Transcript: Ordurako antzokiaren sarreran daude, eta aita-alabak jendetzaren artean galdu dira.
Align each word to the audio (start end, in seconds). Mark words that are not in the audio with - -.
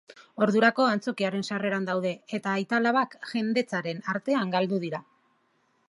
Ordurako 0.43 0.85
antzokiaren 0.93 1.45
sarreran 1.51 1.85
daude, 1.89 2.13
eta 2.39 2.55
aita-alabak 2.61 3.15
jendetzaren 3.35 4.03
artean 4.15 4.57
galdu 4.57 4.83
dira. 4.89 5.05